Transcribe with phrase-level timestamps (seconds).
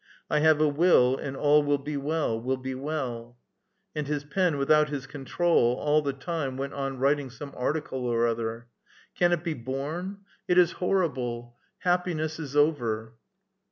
[0.31, 3.37] I have a will, and all will be well, will be well."
[3.95, 8.25] And his pen, without his control, all the time went on writing some article or
[8.25, 8.65] other."
[9.19, 10.21] Can it be borne?
[10.47, 11.55] It is horrible!
[11.81, 13.13] Happiness is over